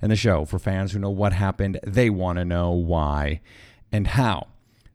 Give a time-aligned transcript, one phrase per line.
[0.00, 1.80] and the show for fans who know what happened.
[1.86, 3.40] They want to know why
[3.92, 4.48] and how.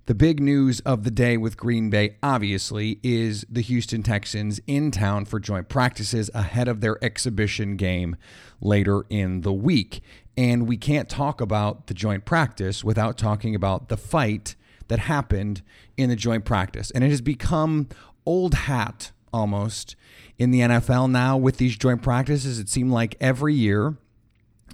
[0.06, 4.92] The big news of the day with Green Bay, obviously, is the Houston Texans in
[4.92, 8.18] town for joint practices ahead of their exhibition game
[8.60, 10.02] later in the week.
[10.36, 14.56] And we can't talk about the joint practice without talking about the fight
[14.90, 15.62] that happened
[15.96, 16.92] in the joint practice.
[16.92, 17.88] And it has become
[18.26, 19.96] old hat almost
[20.38, 22.60] in the NFL now with these joint practices.
[22.60, 23.96] It seemed like every year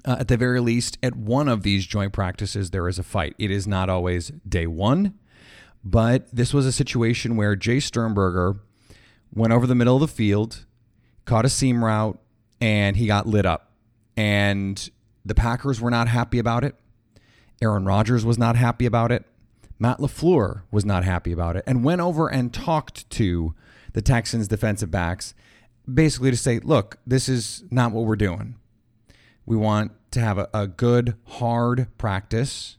[0.05, 3.35] uh, at the very least, at one of these joint practices, there is a fight.
[3.37, 5.15] It is not always day one,
[5.83, 8.59] but this was a situation where Jace Sternberger
[9.33, 10.65] went over the middle of the field,
[11.25, 12.19] caught a seam route,
[12.61, 13.71] and he got lit up.
[14.15, 14.89] And
[15.25, 16.75] the Packers were not happy about it.
[17.61, 19.25] Aaron Rodgers was not happy about it.
[19.79, 23.53] Matt LaFleur was not happy about it and went over and talked to
[23.93, 25.33] the Texans defensive backs
[25.91, 28.55] basically to say, look, this is not what we're doing.
[29.45, 32.77] We want to have a, a good, hard practice,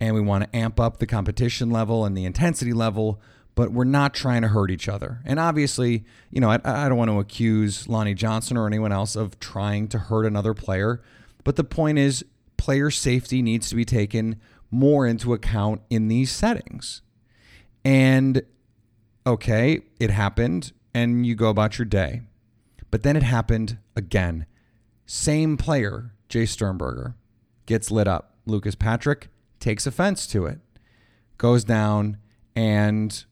[0.00, 3.20] and we want to amp up the competition level and the intensity level,
[3.54, 5.20] but we're not trying to hurt each other.
[5.24, 9.16] And obviously, you know, I, I don't want to accuse Lonnie Johnson or anyone else
[9.16, 11.02] of trying to hurt another player,
[11.44, 12.24] but the point is,
[12.56, 14.40] player safety needs to be taken
[14.70, 17.02] more into account in these settings.
[17.84, 18.42] And
[19.26, 22.22] okay, it happened, and you go about your day.
[22.90, 24.46] But then it happened again
[25.08, 27.16] same player, Jace Sternberger,
[27.64, 28.36] gets lit up.
[28.44, 30.60] Lucas Patrick takes offense to it,
[31.38, 32.18] goes down
[32.54, 33.24] and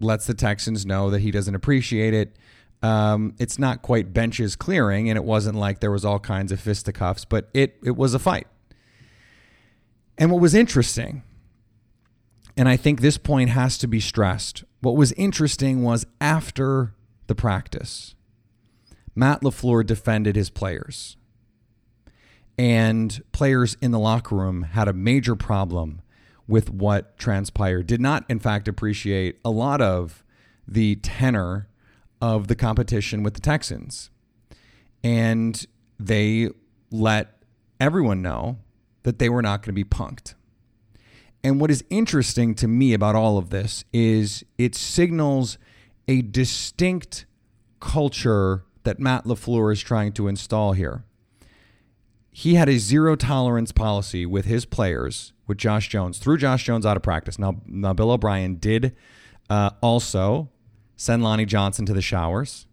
[0.00, 2.36] lets the Texans know that he doesn't appreciate it.
[2.82, 6.58] Um, it's not quite benches clearing, and it wasn't like there was all kinds of
[6.58, 8.48] fisticuffs, but it it was a fight.
[10.18, 11.22] And what was interesting,
[12.56, 16.94] and I think this point has to be stressed, what was interesting was after
[17.28, 18.16] the practice,
[19.14, 21.16] Matt LaFleur defended his players
[22.60, 26.02] and players in the locker room had a major problem
[26.46, 27.86] with what transpired.
[27.86, 30.22] Did not, in fact, appreciate a lot of
[30.68, 31.68] the tenor
[32.20, 34.10] of the competition with the Texans.
[35.02, 35.66] And
[35.98, 36.50] they
[36.90, 37.42] let
[37.80, 38.58] everyone know
[39.04, 40.34] that they were not going to be punked.
[41.42, 45.56] And what is interesting to me about all of this is it signals
[46.06, 47.24] a distinct
[47.80, 51.04] culture that Matt LaFleur is trying to install here
[52.40, 56.86] he had a zero tolerance policy with his players, with Josh Jones, threw Josh Jones
[56.86, 57.38] out of practice.
[57.38, 58.96] Now, now Bill O'Brien did
[59.50, 60.48] uh, also
[60.96, 62.66] send Lonnie Johnson to the showers.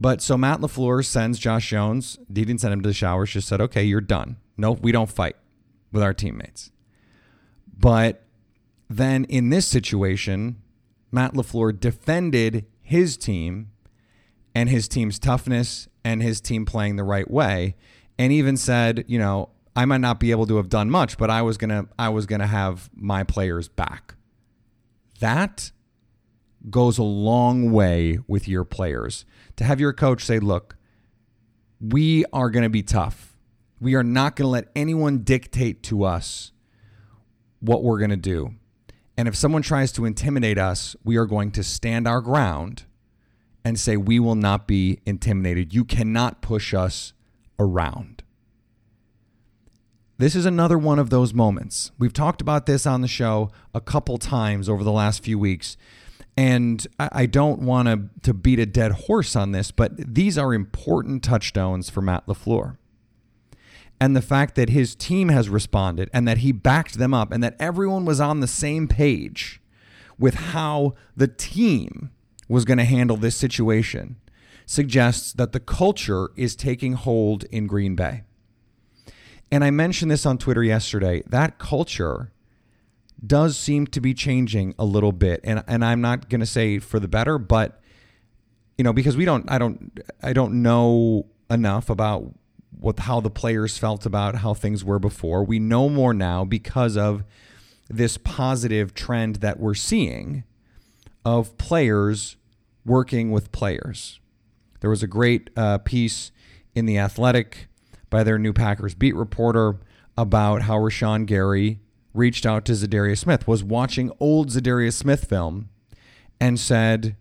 [0.00, 3.46] But so Matt LaFleur sends Josh Jones, he didn't send him to the showers, just
[3.46, 4.38] said, okay, you're done.
[4.56, 5.36] No, we don't fight
[5.92, 6.72] with our teammates.
[7.78, 8.24] But
[8.90, 10.60] then in this situation,
[11.12, 13.70] Matt LaFleur defended his team
[14.52, 17.76] and his team's toughness and his team playing the right way
[18.18, 21.30] and even said, you know, I might not be able to have done much, but
[21.30, 24.14] I was gonna I was gonna have my players back.
[25.20, 25.72] That
[26.70, 29.24] goes a long way with your players.
[29.56, 30.76] To have your coach say, look,
[31.80, 33.36] we are gonna be tough.
[33.80, 36.52] We are not gonna let anyone dictate to us
[37.60, 38.54] what we're gonna do.
[39.16, 42.84] And if someone tries to intimidate us, we are going to stand our ground
[43.64, 45.74] and say, We will not be intimidated.
[45.74, 47.12] You cannot push us
[47.58, 48.22] around.
[50.16, 51.90] This is another one of those moments.
[51.98, 55.76] We've talked about this on the show a couple times over the last few weeks.
[56.36, 60.52] And I don't want to, to beat a dead horse on this, but these are
[60.52, 62.76] important touchstones for Matt LaFleur.
[64.00, 67.42] And the fact that his team has responded and that he backed them up and
[67.44, 69.60] that everyone was on the same page
[70.18, 72.10] with how the team
[72.48, 74.16] was going to handle this situation
[74.66, 78.22] suggests that the culture is taking hold in Green Bay.
[79.50, 81.22] And I mentioned this on Twitter yesterday.
[81.26, 82.32] That culture
[83.24, 85.40] does seem to be changing a little bit.
[85.44, 87.80] And and I'm not going to say for the better, but
[88.76, 92.34] you know, because we don't I don't I don't know enough about
[92.78, 95.44] what how the players felt about how things were before.
[95.44, 97.24] We know more now because of
[97.88, 100.44] this positive trend that we're seeing
[101.24, 102.36] of players
[102.84, 104.20] working with players.
[104.84, 106.30] There was a great uh, piece
[106.74, 107.68] in The Athletic
[108.10, 109.80] by their new Packers beat reporter
[110.14, 111.80] about how Rashan Gary
[112.12, 115.70] reached out to Za'Darius Smith, was watching old Za'Darius Smith film,
[116.38, 117.16] and said,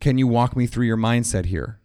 [0.00, 1.80] Can you walk me through your mindset here?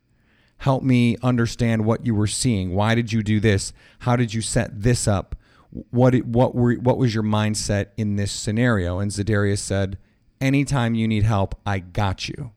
[0.60, 2.74] Help me understand what you were seeing.
[2.74, 3.74] Why did you do this?
[4.00, 5.36] How did you set this up?
[5.92, 9.00] What what were what was your mindset in this scenario?
[9.00, 9.98] And Za'Darius said,
[10.40, 12.52] Anytime you need help, I got you.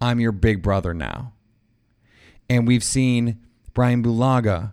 [0.00, 1.32] I'm your big brother now.
[2.48, 3.38] And we've seen
[3.74, 4.72] Brian Bulaga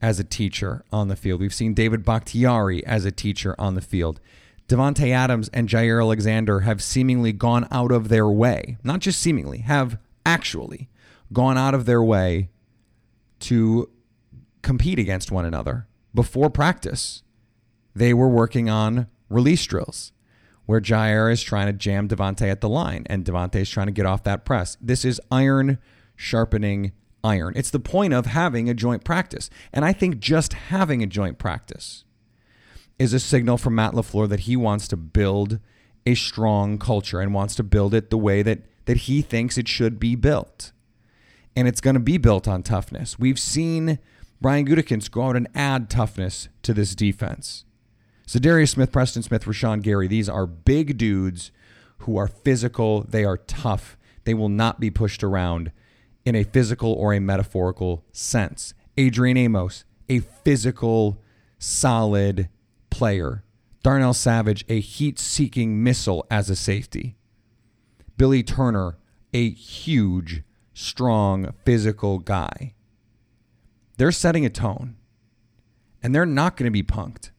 [0.00, 1.40] as a teacher on the field.
[1.40, 4.20] We've seen David Bakhtiari as a teacher on the field.
[4.68, 9.58] Davante Adams and Jaire Alexander have seemingly gone out of their way, not just seemingly,
[9.58, 10.88] have actually
[11.32, 12.50] gone out of their way
[13.40, 13.90] to
[14.62, 17.22] compete against one another before practice.
[17.94, 20.12] They were working on release drills
[20.66, 23.92] where Jaire is trying to jam Davante at the line and Davante is trying to
[23.92, 24.76] get off that press.
[24.80, 25.78] This is iron
[26.20, 26.92] sharpening
[27.24, 27.54] iron.
[27.56, 29.48] It's the point of having a joint practice.
[29.72, 32.04] And I think just having a joint practice
[32.98, 35.58] is a signal from Matt LaFleur that he wants to build
[36.04, 39.66] a strong culture and wants to build it the way that, that he thinks it
[39.68, 40.72] should be built.
[41.56, 43.18] And it's going to be built on toughness.
[43.18, 43.98] We've seen
[44.40, 47.64] Brian Gutekunst go out and add toughness to this defense.
[48.26, 51.50] Za'Darius Smith, Preston Smith, Rashan Gary, these are big dudes
[51.98, 53.02] who are physical.
[53.02, 53.96] They are tough.
[54.24, 55.72] They will not be pushed around
[56.24, 58.74] in a physical or a metaphorical sense.
[58.96, 61.22] Adrian Amos, a physical,
[61.58, 62.48] solid
[62.90, 63.44] player.
[63.82, 67.16] Darnell Savage, a heat seeking missile as a safety.
[68.18, 68.98] Billy Turner,
[69.32, 70.42] a huge,
[70.74, 72.74] strong, physical guy.
[73.96, 74.96] They're setting a tone,
[76.02, 77.30] and they're not going to be punked.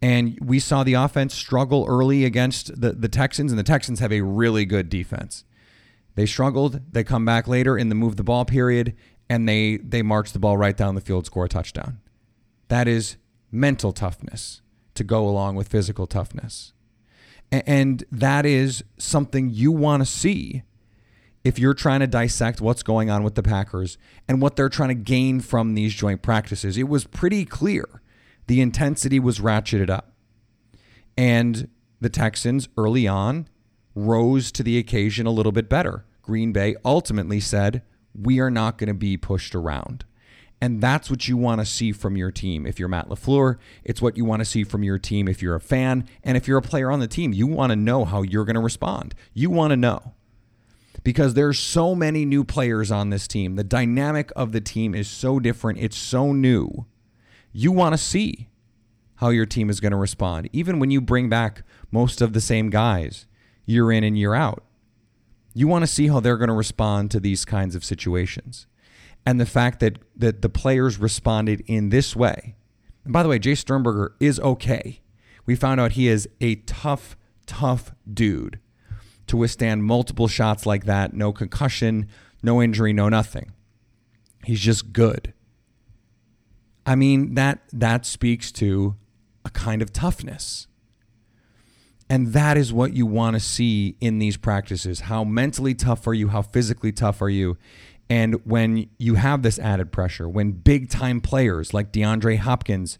[0.00, 4.12] And we saw the offense struggle early against the, the Texans, and the Texans have
[4.12, 5.44] a really good defense.
[6.14, 6.80] They struggled.
[6.92, 8.94] They come back later in the move the ball period
[9.28, 12.00] and they they march the ball right down the field, score a touchdown.
[12.68, 13.16] That is
[13.50, 14.60] mental toughness
[14.94, 16.72] to go along with physical toughness.
[17.50, 20.62] And that is something you want to see
[21.44, 24.88] if you're trying to dissect what's going on with the Packers and what they're trying
[24.88, 26.78] to gain from these joint practices.
[26.78, 28.02] It was pretty clear
[28.46, 30.14] the intensity was ratcheted up.
[31.16, 31.68] And
[32.00, 33.48] the Texans early on
[33.94, 36.04] rose to the occasion a little bit better.
[36.22, 37.82] Green Bay ultimately said,
[38.14, 40.04] We are not going to be pushed around.
[40.60, 42.66] And that's what you want to see from your team.
[42.66, 45.54] If you're Matt LaFleur, it's what you want to see from your team if you're
[45.54, 46.08] a fan.
[46.22, 48.54] And if you're a player on the team, you want to know how you're going
[48.54, 49.14] to respond.
[49.34, 50.14] You want to know.
[51.02, 53.56] Because there's so many new players on this team.
[53.56, 55.80] The dynamic of the team is so different.
[55.80, 56.86] It's so new.
[57.52, 58.48] You want to see
[59.16, 60.48] how your team is going to respond.
[60.52, 63.26] Even when you bring back most of the same guys,
[63.66, 64.64] year in and year out.
[65.54, 68.66] You want to see how they're going to respond to these kinds of situations.
[69.24, 72.56] And the fact that, that the players responded in this way.
[73.04, 75.00] And by the way, Jace Sternberger is okay.
[75.46, 77.16] We found out he is a tough,
[77.46, 78.58] tough dude
[79.26, 81.14] to withstand multiple shots like that.
[81.14, 82.08] No concussion,
[82.42, 83.52] no injury, no nothing.
[84.44, 85.32] He's just good.
[86.86, 88.96] I mean, that that speaks to
[89.44, 90.66] a kind of toughness.
[92.08, 95.00] And that is what you want to see in these practices.
[95.00, 96.28] How mentally tough are you?
[96.28, 97.56] How physically tough are you?
[98.10, 102.98] And when you have this added pressure, when big time players like DeAndre Hopkins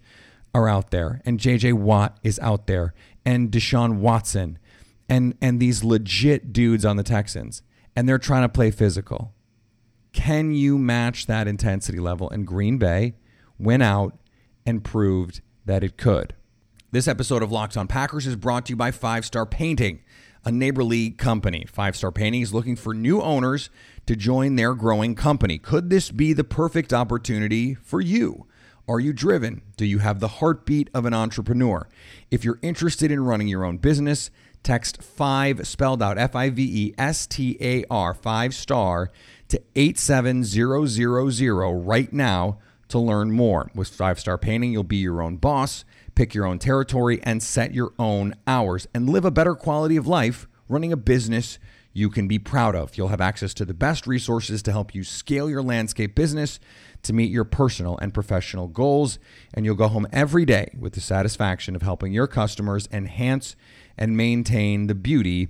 [0.54, 2.94] are out there and JJ Watt is out there
[3.24, 4.58] and Deshaun Watson
[5.08, 7.62] and and these legit dudes on the Texans
[7.94, 9.34] and they're trying to play physical.
[10.12, 12.30] Can you match that intensity level?
[12.30, 13.14] And Green Bay
[13.58, 14.16] went out
[14.64, 16.34] and proved that it could.
[16.94, 20.04] This episode of Locked on Packers is brought to you by Five Star Painting.
[20.44, 21.64] a neighborly company.
[21.64, 23.68] Five Star Painting is looking for new owners
[24.06, 25.58] to join their growing company.
[25.58, 28.46] Could this be the perfect opportunity for you?
[28.86, 29.62] Are you driven?
[29.76, 31.88] Do you have the heartbeat of an entrepreneur?
[32.30, 34.30] If you're interested in running your own business,
[34.62, 39.10] text 5 spelled out F I V E S T A R 5 star
[39.48, 42.58] to 87000 right now
[42.94, 43.72] to learn more.
[43.74, 45.84] With 5 Star Painting, you'll be your own boss,
[46.14, 50.06] pick your own territory and set your own hours and live a better quality of
[50.06, 51.58] life running a business
[51.92, 52.96] you can be proud of.
[52.96, 56.60] You'll have access to the best resources to help you scale your landscape business
[57.02, 59.18] to meet your personal and professional goals.
[59.52, 63.56] And you'll go home every day with the satisfaction of helping your customers enhance
[63.98, 65.48] and maintain the beauty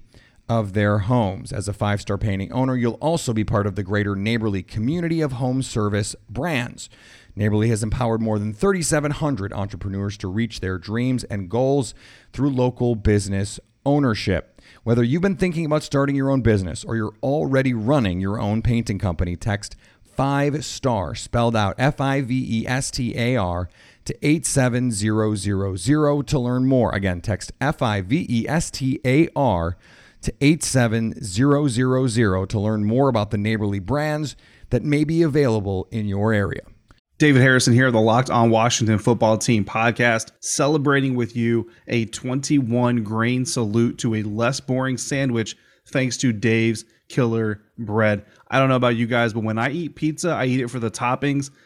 [0.49, 1.53] of their homes.
[1.53, 5.21] As a five star painting owner, you'll also be part of the greater neighborly community
[5.21, 6.91] of home service brands.
[7.37, 11.95] Neighborly has empowered more than 3,700 entrepreneurs to reach their dreams and goals
[12.33, 14.61] through local business ownership.
[14.85, 18.62] Whether you've been thinking about starting your own business or you're already running your own
[18.62, 19.76] painting company, text
[20.17, 23.69] 5 star spelled out F I V E S T A R
[24.05, 26.95] to 87000 to learn more.
[26.95, 29.76] Again, text F I V E S T A R
[30.23, 34.37] to 87000 to learn more about the neighborly brands
[34.71, 36.62] that may be available in your area.
[37.18, 43.04] David Harrison here, the Locked On Washington Football Team podcast, celebrating with you a 21
[43.04, 45.56] grain salute to a less boring sandwich
[45.87, 48.25] thanks to Dave's Killer Bread.
[48.49, 50.80] I don't know about you guys, but when I eat pizza, I eat it for
[50.80, 51.50] the toppings,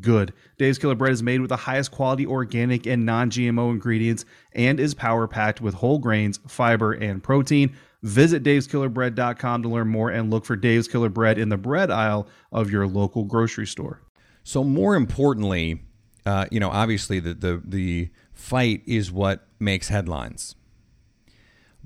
[0.00, 0.32] good.
[0.58, 4.80] Dave's Killer Bread is made with the highest quality organic and non GMO ingredients and
[4.80, 7.76] is power packed with whole grains, fiber, and protein.
[8.02, 12.26] Visit daveskillerbread.com to learn more and look for Dave's Killer Bread in the bread aisle
[12.50, 14.02] of your local grocery store.
[14.42, 15.82] So, more importantly,
[16.26, 20.56] uh, you know, obviously the, the the fight is what makes headlines,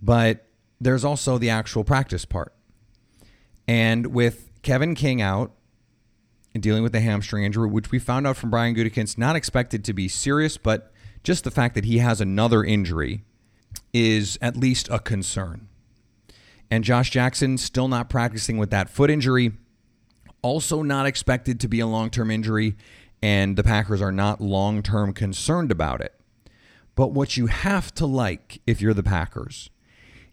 [0.01, 0.47] but
[0.81, 2.55] there's also the actual practice part.
[3.69, 5.56] And with Kevin King out
[6.57, 9.85] and dealing with the hamstring injury, which we found out from Brian Gutekunst, not expected
[9.85, 10.91] to be serious, but
[11.23, 13.25] just the fact that he has another injury
[13.93, 15.69] is at least a concern.
[16.71, 19.53] And Josh Jackson still not practicing with that foot injury,
[20.41, 22.75] also not expected to be a long term injury,
[23.21, 26.19] and the Packers are not long term concerned about it.
[26.95, 29.69] But what you have to like if you're the Packers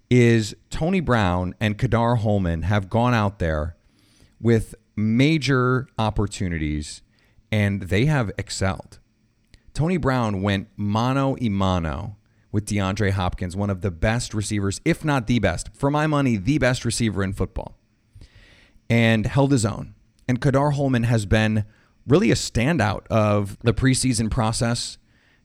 [0.10, 3.76] is Tony Brown and Ka'Dar Hollman have gone out there
[4.40, 7.02] with major opportunities
[7.52, 9.00] and they have excelled.
[9.74, 12.18] Tony Brown went mano a mano
[12.52, 16.38] with DeAndre Hopkins, one of the best receivers, if not the best, for my money,
[16.38, 17.76] the best receiver in football,
[18.90, 19.96] and held his own.
[20.28, 21.66] And Ka'Dar Hollman has been
[22.08, 25.00] really a standout of the preseason process.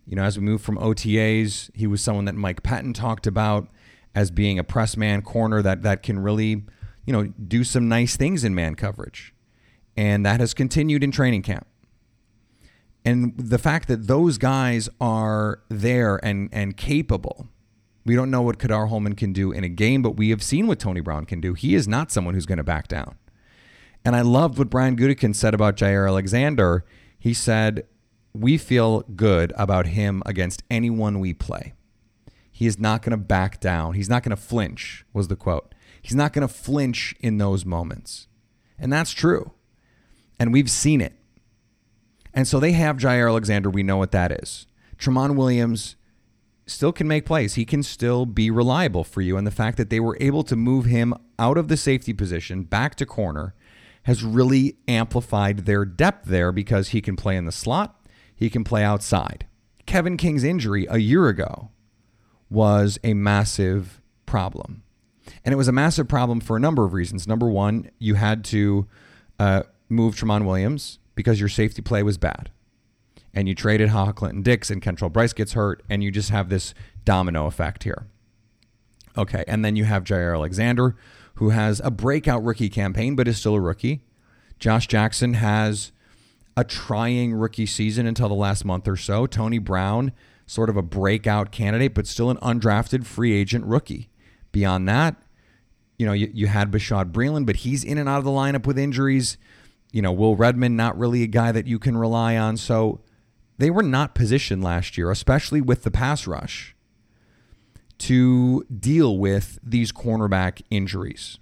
[0.06, 3.68] You know, as we move from OTAs, he was someone that Mike Pettine talked about
[4.14, 6.64] as being a press man corner that that can really,
[7.06, 9.34] you know, do some nice things in man coverage.
[9.98, 11.66] And that has continued in training camp.
[13.04, 17.48] And the fact that those guys are there and and capable.
[18.06, 20.68] We don't know what Ka'Dar Hollman can do in a game, but we have seen
[20.68, 21.54] what Tony Brown can do.
[21.54, 23.16] He is not someone who's going to back down.
[24.04, 26.84] And I loved what Brian Gutekunst said about Jaire Alexander.
[27.18, 27.84] He said,
[28.32, 31.74] "We feel good about him against anyone we play."
[32.52, 33.94] He is not going to back down.
[33.94, 35.74] He's not going to flinch, was the quote.
[36.00, 38.28] He's not going to flinch in those moments.
[38.78, 39.54] And that's true.
[40.38, 41.14] And we've seen it.
[42.34, 43.70] And so they have Jaire Alexander.
[43.70, 44.66] We know what that is.
[44.98, 45.96] Tramon Williams
[46.66, 47.54] still can make plays.
[47.54, 49.36] He can still be reliable for you.
[49.36, 52.62] And the fact that they were able to move him out of the safety position
[52.62, 53.54] back to corner
[54.04, 58.64] has really amplified their depth there because he can play in the slot, he can
[58.64, 59.46] play outside.
[59.86, 61.70] Kevin King's injury a year ago
[62.50, 64.82] was a massive problem.
[65.44, 67.26] And it was a massive problem for a number of reasons.
[67.26, 68.86] Number one, you had to
[69.38, 72.50] uh, move Tramon Williams because your safety play was bad.
[73.34, 76.48] And you traded Ha Clinton Dix and Kentrell Brice gets hurt, and you just have
[76.48, 78.06] this domino effect here.
[79.16, 80.96] Okay, and then you have Jaire Alexander,
[81.34, 84.02] who has a breakout rookie campaign, but is still a rookie.
[84.58, 85.92] Josh Jackson has
[86.56, 89.26] a trying rookie season until the last month or so.
[89.26, 90.12] Tony Brown
[90.46, 94.08] sort of a breakout candidate, but still an undrafted free agent rookie.
[94.50, 95.16] Beyond that,
[95.98, 98.66] you know, you, you had Bashaud Breeland, but he's in and out of the lineup
[98.66, 99.36] with injuries.
[99.92, 102.56] You know, Will Redmond, not really a guy that you can rely on.
[102.56, 103.00] So
[103.56, 106.74] they were not positioned last year, especially with the pass rush,
[107.98, 111.38] to deal with these cornerback injuries.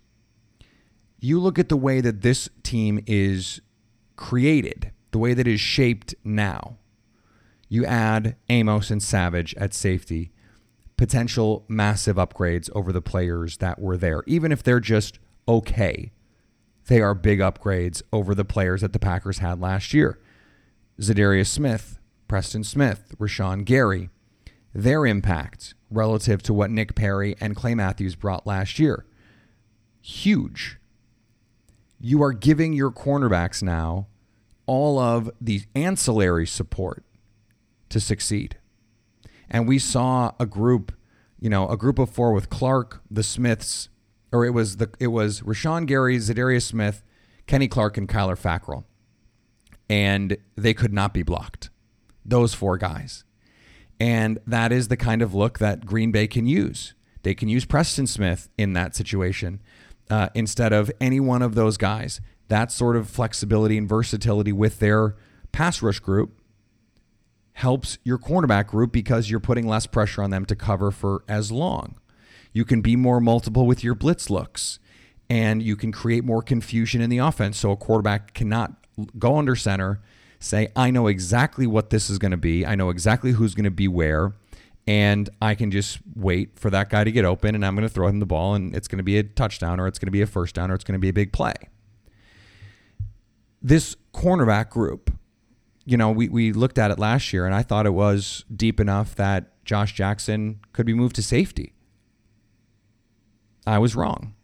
[1.18, 3.60] You look at the way that this team is
[4.16, 6.78] created, the way that is shaped now.
[7.68, 10.30] You add Amos and Savage at safety
[10.96, 16.12] potential massive upgrades over the players that were there, even if they're just okay.
[16.86, 20.18] They are big upgrades over the players that the Packers had last year.
[21.00, 24.10] Za'Darius Smith, Preston Smith, Rashan Gary,
[24.74, 29.06] their impact relative to what Nick Perry and Clay Matthews brought last year.
[30.00, 30.78] Huge.
[31.98, 34.06] You are giving your cornerbacks now
[34.66, 37.04] all of the ancillary support
[37.88, 38.56] to succeed.
[39.48, 40.92] And we saw a group,
[41.40, 43.88] you know, a group of four with Clark, the Smiths,
[44.32, 47.02] or it was the it was Rashan Gary, Za'Darius Smith,
[47.46, 48.84] Kenny Clark, and Kyler Fackrell.
[49.88, 51.70] And they could not be blocked.
[52.24, 53.24] Those four guys.
[54.00, 56.94] And that is the kind of look that Green Bay can use.
[57.22, 59.60] They can use Preston Smith in that situation
[60.10, 62.20] uh, instead of any one of those guys.
[62.48, 65.16] That sort of flexibility and versatility with their
[65.52, 66.40] pass rush group
[67.54, 71.50] helps your cornerback group because you're putting less pressure on them to cover for as
[71.50, 71.96] long.
[72.56, 74.78] You can be more multiple with your blitz looks
[75.28, 78.72] and you can create more confusion in the offense so a quarterback cannot
[79.18, 80.00] go under center,
[80.40, 83.64] say, I know exactly what this is going to be, I know exactly who's going
[83.64, 84.32] to be where.
[84.86, 87.92] And I can just wait for that guy to get open, and I'm going to
[87.92, 90.12] throw him the ball, and it's going to be a touchdown, or it's going to
[90.12, 91.54] be a first down, or it's going to be a big play.
[93.60, 95.10] This cornerback group
[95.86, 98.80] you know, we, we looked at it last year and I thought it was deep
[98.80, 101.75] enough that Josh Jackson could be moved to safety.
[103.66, 104.34] I was wrong.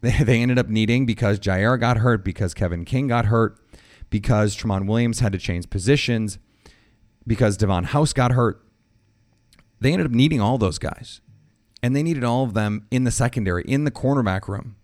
[0.00, 3.58] They, they ended up needing because Jaire got hurt, because Kevin King got hurt,
[4.10, 6.38] because Tramon Williams had to change positions,
[7.26, 8.62] because Davon House got hurt.
[9.80, 11.20] They ended up needing all those guys.
[11.82, 14.76] And they needed all of them in the secondary, in the cornerback room.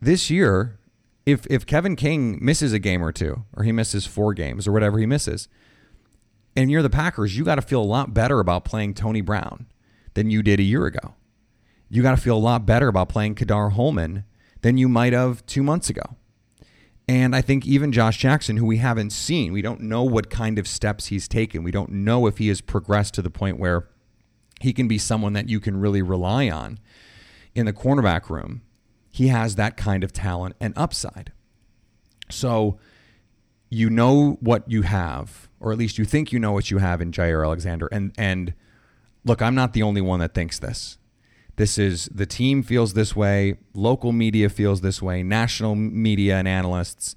[0.00, 0.78] This year,
[1.26, 4.72] if if Kevin King misses a game or two, or he misses four games or
[4.72, 5.48] whatever he misses,
[6.56, 9.66] and you're the Packers, you got to feel a lot better about playing Tony Brown
[10.14, 11.14] than you did a year ago.
[11.94, 14.24] You got to feel a lot better about playing Ka'Dar Hollman
[14.62, 16.16] than you might have two months ago.
[17.06, 20.58] And I think even Josh Jackson, who we haven't seen, we don't know what kind
[20.58, 21.62] of steps he's taken.
[21.62, 23.88] We don't know if he has progressed to the point where
[24.60, 26.78] he can be someone that you can really rely on
[27.54, 28.62] in the cornerback room
[29.14, 31.30] he has that kind of talent and upside.
[32.28, 32.80] So
[33.70, 37.00] you know what you have, or at least you think you know what you have
[37.00, 37.86] in Jaire Alexander.
[37.92, 38.54] And and
[39.24, 40.98] look, I'm not the only one that thinks this.
[41.56, 46.48] This is the team feels this way, local media feels this way, national media and
[46.48, 47.14] analysts.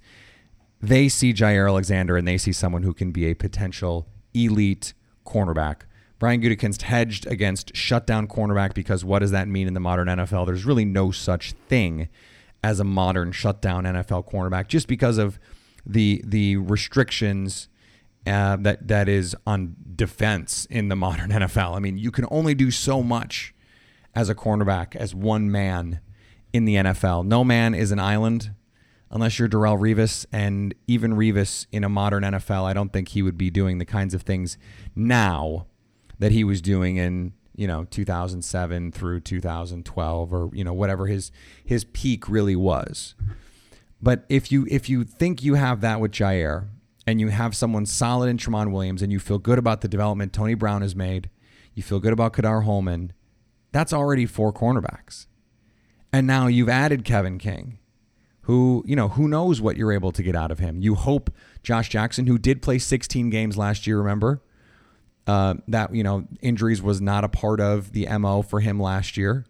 [0.80, 4.94] They see Jaire Alexander and they see someone who can be a potential elite
[5.26, 5.82] cornerback
[6.20, 10.48] Brian Gutekunst hedged against shutdown cornerback because what does that mean in the modern NFL?
[10.48, 12.10] There's really no such thing
[12.64, 15.38] as a modern shutdown NFL cornerback just because of
[15.86, 17.70] the the restrictions
[18.26, 21.76] uh, that that is on defense in the modern NFL.
[21.76, 23.54] I mean, you can only do so much
[24.18, 26.00] as a cornerback as one man
[26.52, 27.24] in the NFL.
[27.24, 28.50] No man is an island
[29.12, 33.22] unless you're Darrelle Revis, and even Revis in a modern NFL, I don't think he
[33.22, 34.58] would be doing the kinds of things
[34.96, 35.68] now
[36.20, 41.32] that he was doing in you know 2007 through 2012 or you know whatever his
[41.64, 43.14] his peak really was.
[44.02, 46.68] But if you if you think you have that with Jaire
[47.06, 50.34] and you have someone solid in Tramon Williams and you feel good about the development
[50.34, 51.30] Tony Brown has made,
[51.76, 53.12] you feel good about Ka'Dar Hollman,
[53.72, 55.28] that's already four cornerbacks.
[56.12, 57.80] And now you've added Kevin King,
[58.42, 60.82] who, you know, who knows what you're able to get out of him.
[60.82, 61.30] You hope
[61.64, 64.42] Josh Jackson, who did play 16 games last year, remember?
[65.28, 69.18] Uh, that you know injuries was not a part of the mo for him last
[69.18, 69.46] year.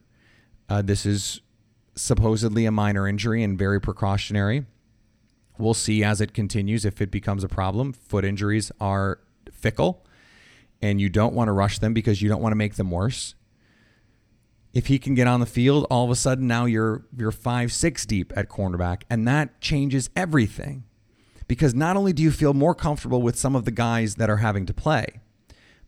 [0.68, 1.40] Uh, this is
[1.96, 4.66] supposedly a minor injury and very precautionary.
[5.60, 7.94] We'll see as it continues if it becomes a problem.
[7.94, 9.20] Foot injuries are
[9.52, 10.04] fickle,
[10.82, 13.36] and you don't want to rush them because you don't want to make them worse.
[14.78, 17.72] If he can get on the field, all of a sudden now you're you're five
[17.72, 20.84] six deep at cornerback, and that changes everything.
[21.48, 24.38] Because not only do you feel more comfortable with some of the guys that are
[24.38, 25.20] having to play,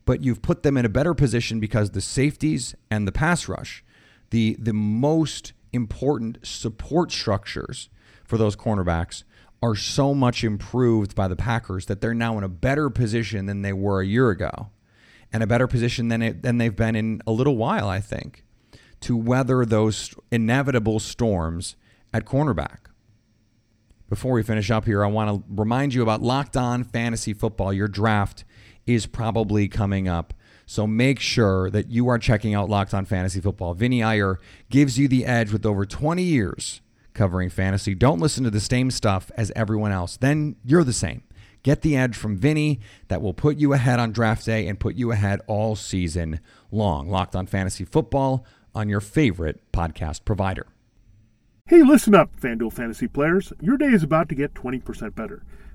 [0.06, 3.84] but you've put them in a better position because the safeties and the pass rush,
[4.32, 7.89] the the most important support structures
[8.23, 9.21] for those cornerbacks
[9.62, 13.62] are so much improved by the Packers that they're now in a better position than
[13.62, 14.71] they were a year ago,
[15.32, 18.45] and a better position than it, than they've been in a little while, I think,
[19.02, 21.76] to weather those inevitable storms
[22.14, 22.80] at cornerback.
[24.10, 27.72] Before we finish up here, I want to remind you about Locked On Fantasy Football.
[27.74, 28.44] Your draft
[28.88, 30.34] is probably coming up.
[30.66, 33.76] So make sure that you are checking out Locked On Fantasy Football.
[33.76, 36.82] Vinny Iyer gives you the edge with over 20 years
[37.14, 37.94] covering fantasy.
[37.94, 40.18] Don't listen to the same stuff as everyone else.
[40.18, 41.24] Then you're the same.
[41.62, 44.96] Get the edge from Vinny that will put you ahead on draft day and put
[44.96, 46.40] you ahead all season
[46.72, 47.10] long.
[47.10, 50.68] Locked on Fantasy Football on your favorite podcast provider.
[51.66, 53.54] Hey, listen up, FanDuel fantasy players.
[53.62, 55.44] Your day is about to get 20% better.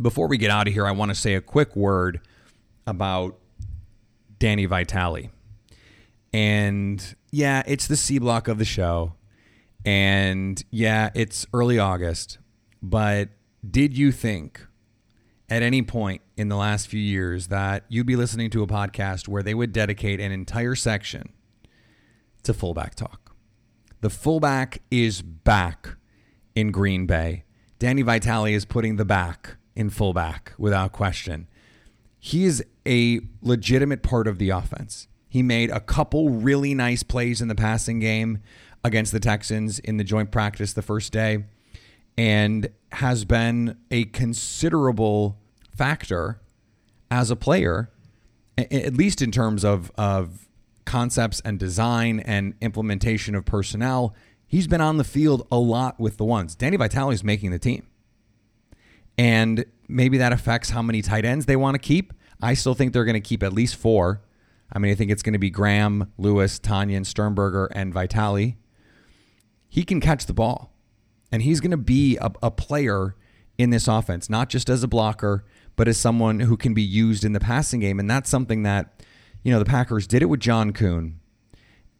[0.00, 2.20] Before we get out of here, I want to say a quick word
[2.86, 3.38] about
[4.38, 5.30] Danny Vitale.
[6.32, 9.14] And yeah, it's the C block of the show.
[9.84, 12.38] And yeah, it's early August.
[12.82, 13.30] But
[13.68, 14.66] did you think
[15.48, 19.28] at any point in the last few years that you'd be listening to a podcast
[19.28, 21.32] where they would dedicate an entire section
[22.42, 23.34] to fullback talk?
[24.00, 25.96] The fullback is back
[26.54, 27.44] in Green Bay.
[27.78, 31.48] Danny Vitale is putting the back in fullback without question.
[32.18, 35.08] He is a legitimate part of the offense.
[35.28, 38.38] He made a couple really nice plays in the passing game
[38.84, 41.44] against the Texans in the joint practice the first day
[42.18, 45.38] and has been a considerable
[45.74, 46.40] factor
[47.10, 47.90] as a player,
[48.58, 50.48] at least in terms of, of
[50.84, 54.14] concepts and design and implementation of personnel.
[54.46, 56.54] He's been on the field a lot with the ones.
[56.54, 57.86] Danny Vitale is making the team.
[59.18, 62.12] And maybe that affects how many tight ends they want to keep.
[62.40, 64.22] I still think they're going to keep at least four.
[64.72, 68.56] I mean, I think it's going to be Graham, Lewis, Tonyan, Sternberger, and Vitale.
[69.68, 70.72] He can catch the ball,
[71.30, 73.14] and he's going to be a, a player
[73.58, 75.44] in this offense, not just as a blocker,
[75.76, 78.00] but as someone who can be used in the passing game.
[78.00, 79.02] And that's something that,
[79.42, 81.20] you know, the Packers did it with John Kuhn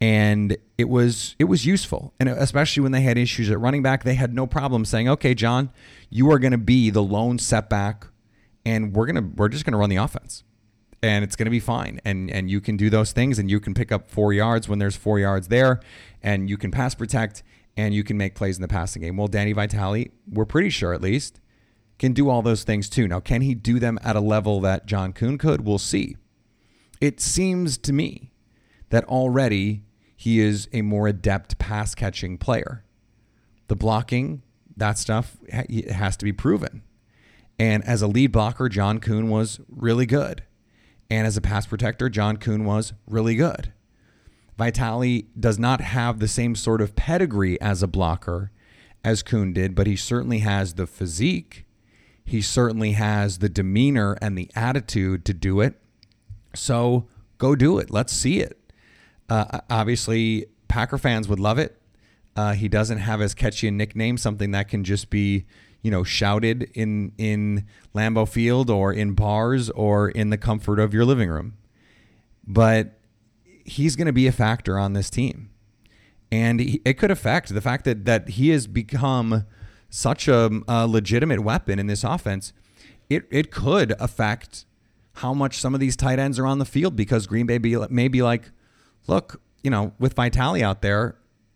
[0.03, 2.13] and it was it was useful.
[2.19, 5.33] And especially when they had issues at running back they had no problem saying okay
[5.33, 5.71] john
[6.09, 8.07] you are going to be the lone setback
[8.65, 10.43] and we're going to we're just going to run the offense
[11.01, 12.01] and it's going to be fine.
[12.03, 14.79] And and you can do those things and you can pick up 4 yards when
[14.79, 15.79] there's 4 yards there
[16.21, 17.41] and you can pass protect
[17.77, 19.15] and you can make plays in the passing game.
[19.15, 21.39] Well danny vitale we're pretty sure at least
[21.97, 23.07] can do all those things too.
[23.07, 25.65] Now can he do them at a level that john kuhn could?
[25.65, 26.17] We'll see.
[26.99, 28.31] It seems to me
[28.89, 29.83] that already
[30.23, 32.85] he is a more adept pass catching player.
[33.67, 34.41] The blocking,
[34.77, 36.81] that stuff has to be proven.
[37.59, 40.43] And as a lead blocker, John Kuhn was really good.
[41.09, 43.73] And as a pass protector, John Kuhn was really good.
[44.57, 48.49] Vitale does not have the same sort of pedigree as a blocker
[49.03, 51.65] as Kuhn did, but he certainly has the physique.
[52.23, 55.81] He certainly has the demeanor and the attitude to do it.
[56.55, 57.91] So go do it.
[57.91, 58.57] Let's see it.
[59.29, 61.79] Uh, obviously, Packer fans would love it.
[62.35, 65.45] Uh, he doesn't have as catchy a nickname, something that can just be,
[65.81, 70.93] you know, shouted in in Lambeau Field or in bars or in the comfort of
[70.93, 71.53] your living room.
[72.45, 72.99] But
[73.65, 75.51] he's going to be a factor on this team,
[76.31, 79.45] and he, it could affect the fact that that he has become
[79.89, 82.51] such a, a legitimate weapon in this offense.
[83.09, 84.65] It it could affect
[85.17, 87.75] how much some of these tight ends are on the field because Green Bay be,
[87.89, 88.49] may be like,
[89.07, 91.15] look, you know, with Vitale out there,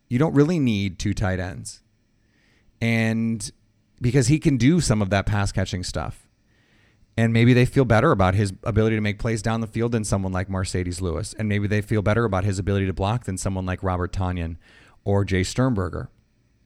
[0.09, 1.81] you don't really need two tight ends.
[2.81, 3.51] And
[4.01, 6.27] because he can do some of that pass catching stuff.
[7.19, 10.03] And maybe they feel better about his ability to make plays down the field than
[10.03, 11.33] someone like Marcedes Lewis.
[11.33, 14.57] And maybe they feel better about his ability to block than someone like Robert Tonyan
[15.03, 16.09] or Jace Sternberger.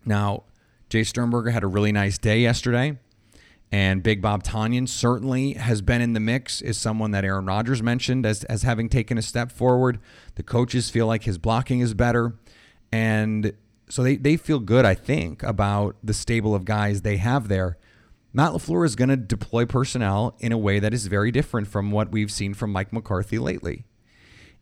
[0.04, 0.44] Now,
[0.90, 3.00] Jace Sternberger had a really nice day yesterday.
[3.72, 7.82] And Big Bob Tonyan certainly has been in the mix, is someone that Aaron Rodgers
[7.82, 10.00] mentioned as, as having taken a step forward.
[10.36, 12.34] The coaches feel like his blocking is better.
[12.92, 13.54] And
[13.90, 17.78] so they, they feel good, I think, about the stable of guys they have there.
[18.34, 21.92] Matt LaFleur is going to deploy personnel in a way that is very different from
[21.92, 23.86] what we've seen from Mike McCarthy lately.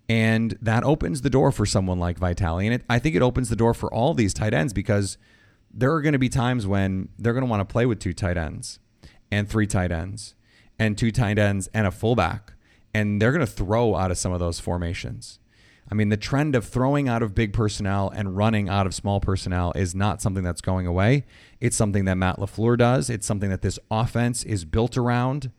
[0.08, 2.66] And that opens the door for someone like Vitale.
[2.66, 5.18] And it, I think it opens the door for all these tight ends because
[5.72, 8.14] there are going to be times when they're going to want to play with two
[8.14, 8.80] tight ends
[9.32, 10.36] and three tight ends
[10.80, 12.54] and two tight ends and a fullback.
[12.94, 15.40] And they're going to throw out of some of those formations.
[15.92, 19.20] I mean, the trend of throwing out of big personnel and running out of small
[19.20, 21.26] personnel is not something that's going away.
[21.60, 23.10] It's something that Matt LaFleur does.
[23.10, 25.52] It's something that this offense is built around.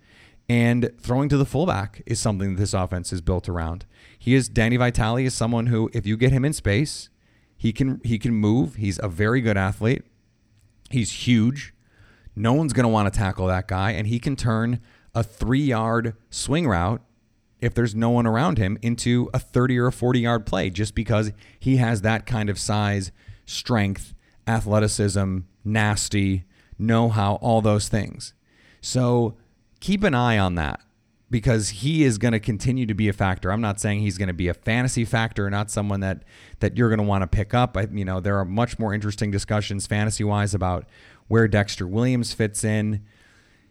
[0.48, 3.86] And throwing to the fullback is something that this offense is built around.
[4.18, 7.08] He is Danny Vitale is someone who, if you get him in space,
[7.56, 8.76] he can he can move.
[8.76, 10.02] He's a very good athlete.
[10.90, 11.74] He's huge.
[12.36, 14.80] No one's going to want to tackle that guy, and he can turn
[15.14, 17.02] a three yard swing route
[17.60, 20.94] if there's no one around him into a 30 or a 40 yard play just
[20.94, 23.12] because he has that kind of size,
[23.44, 24.14] strength,
[24.46, 26.44] athleticism, nasty,
[26.78, 28.32] know how, all those things.
[28.80, 29.36] So
[29.80, 30.80] keep an eye on that
[31.30, 33.52] because he is going to continue to be a factor.
[33.52, 36.24] I'm not saying he's going to be a fantasy factor, not someone that
[36.58, 37.76] that you're going to want to pick up.
[37.76, 40.86] I, you know, there are much more interesting discussions fantasy wise about
[41.30, 43.04] where Dexter Williams fits in.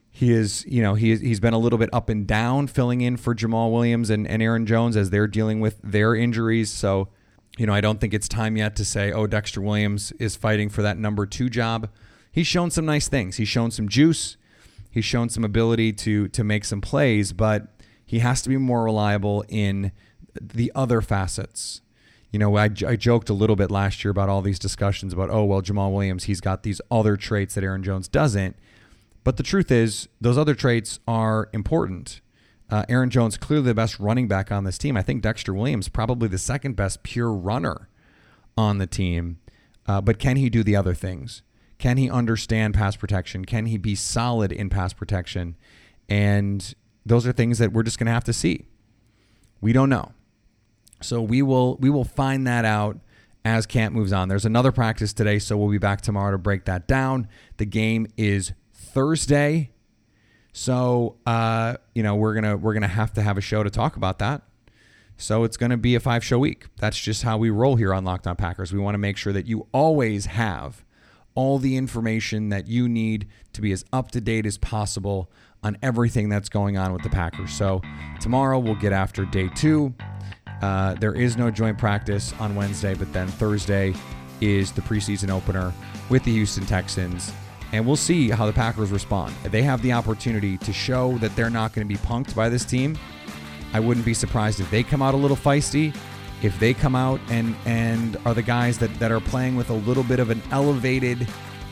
[0.09, 3.17] He is, you know, he he's been a little bit up and down filling in
[3.17, 6.71] for Jamaal Williams and, and Aaron Jones as they're dealing with their injuries.
[6.71, 7.09] So,
[7.57, 10.69] you know, I don't think it's time yet to say, oh, Dexter Williams is fighting
[10.69, 11.89] for that number two job.
[12.31, 13.35] He's shown some nice things.
[13.35, 14.37] He's shown some juice.
[14.89, 17.67] He's shown some ability to to make some plays, but
[18.05, 19.91] he has to be more reliable in
[20.41, 21.81] the other facets.
[22.31, 25.29] You know, I, I joked a little bit last year about all these discussions about,
[25.31, 28.55] oh, well, Jamaal Williams, he's got these other traits that Aaron Jones doesn't.
[29.23, 32.21] But the truth is, those other traits are important.
[32.69, 34.95] Uh, Aaron Jones, clearly the best running back on this team.
[34.95, 37.89] I think Dexter Williams, probably the second best pure runner
[38.55, 39.39] on the team.
[39.87, 41.41] Uh, but can he do the other things?
[41.79, 43.45] Can he understand pass protection?
[43.45, 45.55] Can he be solid in pass protection?
[46.07, 48.67] And those are things that we're just going to have to see.
[49.61, 50.11] We don't know.
[51.01, 52.99] So we will we will find that out
[53.45, 54.27] as camp moves on.
[54.27, 57.27] There's another practice today, so we'll be back tomorrow to break that down.
[57.57, 59.71] The game is Thursday.
[60.51, 63.95] So uh, you know, we're gonna we're gonna have to have a show to talk
[63.95, 64.41] about that.
[65.17, 66.65] So it's gonna be a five show week.
[66.77, 68.73] That's just how we roll here on Locked On Packers.
[68.73, 70.83] We want to make sure that you always have
[71.35, 75.31] all the information that you need to be as up to date as possible
[75.63, 77.53] on everything that's going on with the Packers.
[77.53, 77.81] So
[78.19, 79.93] tomorrow we'll get after day two.
[80.61, 83.93] Uh, there is no joint practice on Wednesday, but then Thursday
[84.41, 85.73] is the preseason opener
[86.09, 87.31] with the Houston Texans.
[87.71, 89.33] And we'll see how the Packers respond.
[89.43, 92.65] They have the opportunity to show that they're not going to be punked by this
[92.65, 92.97] team,
[93.73, 95.95] I wouldn't be surprised if they come out a little feisty.
[96.41, 99.73] If they come out and and are the guys that, that are playing with a
[99.73, 101.27] little bit of an elevated,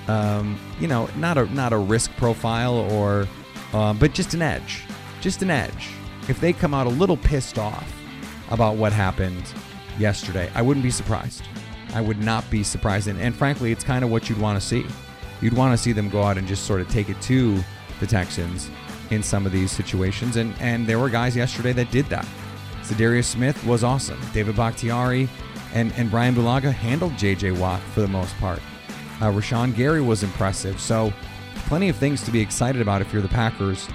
[0.07, 3.27] um, you know, not a not a risk profile or,
[3.73, 4.83] uh, but just an edge,
[5.21, 5.89] just an edge.
[6.27, 7.93] If they come out a little pissed off,
[8.49, 9.43] about what happened
[9.97, 10.49] yesterday.
[10.55, 11.43] I wouldn't be surprised.
[11.93, 13.07] I would not be surprised.
[13.07, 14.85] And, and frankly, it's kind of what you'd want to see.
[15.41, 17.59] You'd want to see them go out and just sort of take it to
[17.99, 18.69] the Texans
[19.11, 20.35] in some of these situations.
[20.35, 22.27] And, and there were guys yesterday that did that.
[22.83, 24.19] Za'Darius Smith was awesome.
[24.33, 25.29] David Bakhtiari
[25.73, 27.51] and, and Brian Bulaga handled J.J.
[27.51, 28.59] Watt for the most part.
[29.19, 30.79] Uh, Rashan Gary was impressive.
[30.79, 31.11] So,
[31.65, 33.87] plenty of things to be excited about if you're the Packers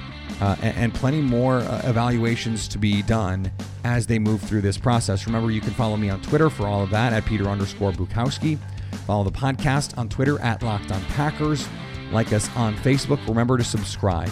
[0.42, 3.48] uh, and, plenty more uh, evaluations to be done
[3.84, 5.24] as they move through this process.
[5.24, 8.58] Remember, you can follow me on Twitter for all of that at Peter underscore Bukowski.
[9.06, 11.68] Follow the podcast on Twitter at Locked On Packers.
[12.10, 13.24] Like us on Facebook.
[13.28, 14.30] Remember to subscribe.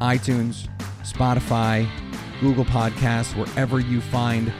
[0.00, 0.68] iTunes,
[1.04, 1.88] Spotify,
[2.40, 4.52] Google Podcasts, wherever you find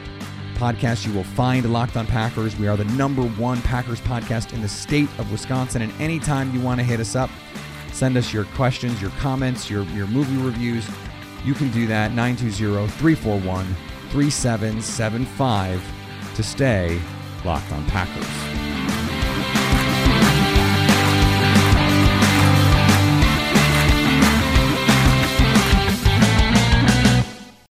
[0.55, 2.55] podcasts, you will find Locked On Packers.
[2.57, 5.81] We are the number one Packers podcast in the state of Wisconsin.
[5.81, 7.29] And anytime you want to hit us up,
[7.93, 10.89] Send us your questions, your comments, your, your movie reviews.
[11.45, 13.65] You can do that 920 341
[14.09, 15.93] 3775
[16.35, 16.99] to stay
[17.45, 18.52] locked on Packers.